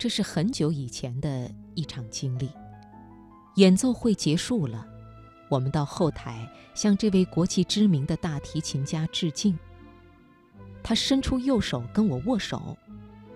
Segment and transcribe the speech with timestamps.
[0.00, 2.48] 这是很久以前的一场经历。
[3.56, 4.86] 演奏会结束了，
[5.50, 9.58] 我们到后台向这位国际知名的大提琴家致敬。
[10.82, 12.78] 他伸出右手跟我握手，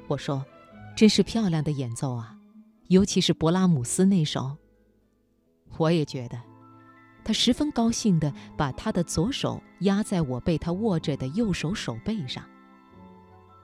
[0.09, 0.43] 我说
[0.96, 2.35] ：“真是漂亮的演奏啊，
[2.89, 4.57] 尤其是勃拉姆斯那首。”
[5.77, 6.41] 我也觉得。
[7.23, 12.43] 他十分高兴地把他的左手压在我被他握着的右手手背上。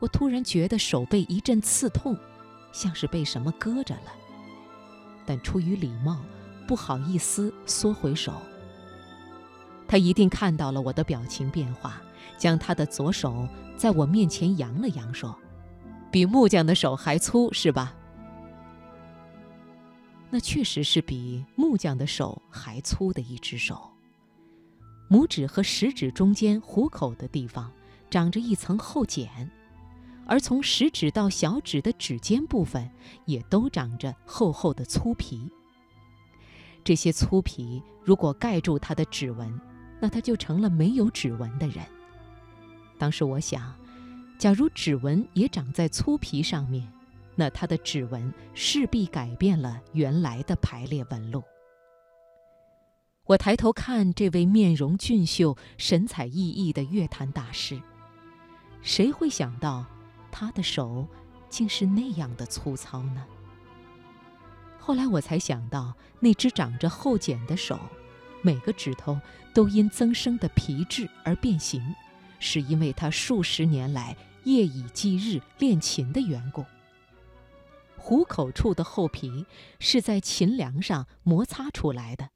[0.01, 2.15] 我突然觉得手背一阵刺痛，
[2.73, 4.13] 像是被什么搁着了。
[5.27, 6.21] 但出于礼貌，
[6.67, 8.33] 不好意思缩回手。
[9.87, 12.01] 他一定看到了我的表情变化，
[12.39, 15.37] 将他的左手在我面前扬了扬，说
[16.11, 17.95] ：“比木匠的手还粗，是吧？”
[20.31, 23.91] 那确实是比木匠的手还粗的一只手。
[25.11, 27.73] 拇指和食指中间虎口的地方
[28.09, 29.51] 长着一层厚茧，
[30.27, 32.91] 而从食指到小指的指尖部分
[33.25, 35.51] 也都长着厚厚的粗皮。
[36.85, 39.61] 这些粗皮如果盖住他的指纹，
[40.01, 41.85] 那他就成了没有指纹的人。
[42.99, 43.75] 当时我想，
[44.39, 46.91] 假如指纹也长在粗皮上面。
[47.37, 51.43] 那他的指纹势必改变了原来的排列纹路。
[53.25, 57.81] 我抬头看这位面容俊秀、神采奕奕的乐坛大师，
[58.83, 59.87] 谁会想到
[60.31, 61.07] 他的手
[61.49, 63.25] 竟是那样的粗糙呢？
[64.79, 67.79] 后来我才想到，那只长着厚茧的手，
[68.43, 69.21] 每个指头
[69.55, 71.95] 都因增生的皮质而变形，
[72.39, 76.65] 是因为他数十年来夜以继日练琴的缘故。
[77.97, 79.45] 虎口处的厚皮
[79.79, 82.31] 是在琴梁上摩擦出来的，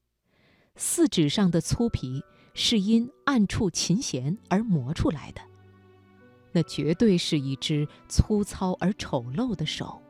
[0.77, 2.23] 四指上的粗皮
[2.53, 5.41] 是因按触琴弦而磨出来的。
[6.55, 10.01] 那绝对是一只粗糙而丑陋的手，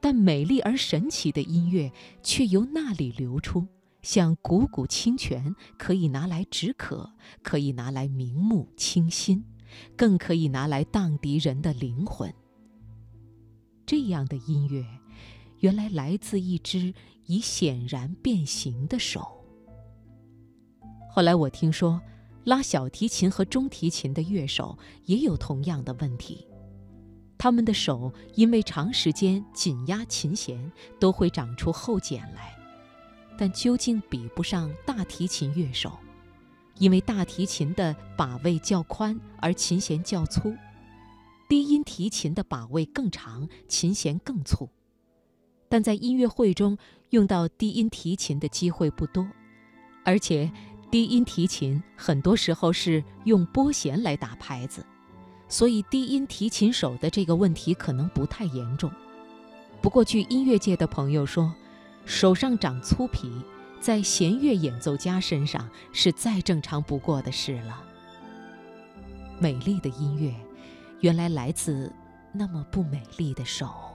[0.00, 1.92] 但美丽而神奇的音乐
[2.24, 3.66] 却由那里流出，
[4.02, 7.12] 像汩汩清泉，可以拿来止渴，
[7.42, 9.44] 可以拿来明目清心，
[9.96, 12.34] 更可以拿来荡涤人的灵魂。
[13.86, 14.84] 这样的音乐，
[15.60, 16.92] 原来来自一只
[17.26, 19.44] 已显然变形的手。
[21.10, 22.02] 后来我听说，
[22.44, 26.46] 拉小提琴和中提琴的乐手也有同样的问题，
[27.38, 32.54] 他们的手因为长时间紧压琴弦，都会长出厚茧来，
[33.38, 35.98] 但究竟比不上大提琴乐手，
[36.78, 40.54] 因为大提琴的把位较宽，而琴弦较粗。
[41.48, 44.68] 低音提琴的把位更长，琴弦更粗，
[45.68, 46.76] 但在音乐会中
[47.10, 49.26] 用到低音提琴的机会不多，
[50.04, 50.50] 而且
[50.94, 54.86] 低音提琴很多时候是用拨弦来打拍子，
[55.48, 58.88] 所以低音提琴手的这个问题可能不太严重。
[59.82, 61.52] 不过，据音乐界的朋友说，
[62.04, 63.28] 手上长粗皮，
[63.80, 67.82] 在弦乐演奏家身上是再正常不过的事了。
[69.40, 70.32] 美丽的音乐。
[71.00, 71.92] 原来来自
[72.32, 73.93] 那么不美丽的手。